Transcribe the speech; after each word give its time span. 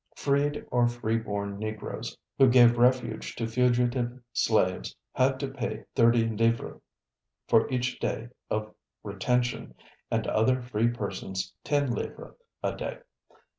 Freed 0.15 0.65
or 0.71 0.87
free 0.87 1.17
born 1.19 1.59
Negroes 1.59 2.17
who 2.39 2.49
gave 2.49 2.79
refuge 2.79 3.35
to 3.35 3.45
fugitive 3.47 4.19
slaves 4.33 4.95
had 5.13 5.39
to 5.39 5.47
pay 5.47 5.83
30 5.93 6.27
livres 6.37 6.81
for 7.47 7.69
each 7.69 7.99
day 7.99 8.29
of 8.49 8.73
retention 9.03 9.75
and 10.09 10.25
other 10.25 10.59
free 10.59 10.87
persons 10.87 11.53
10 11.65 11.91
livres 11.91 12.33
a 12.63 12.75
day. 12.75 12.97